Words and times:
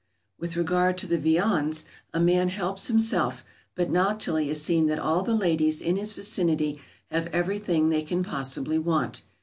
]With 0.39 0.55
regard 0.55 0.97
to 0.97 1.05
the 1.05 1.19
viands, 1.19 1.85
a 2.11 2.19
man 2.19 2.49
helps 2.49 2.87
himself, 2.87 3.45
but 3.75 3.91
not 3.91 4.19
till 4.19 4.35
he 4.37 4.47
has 4.47 4.59
seen 4.59 4.87
that 4.87 4.97
all 4.97 5.21
the 5.21 5.35
ladies 5.35 5.79
in 5.79 5.95
his 5.95 6.13
vicinity 6.13 6.81
have 7.11 7.27
everything 7.27 7.89
they 7.89 8.01
can 8.01 8.23
possibly 8.23 8.79
want. 8.79 9.21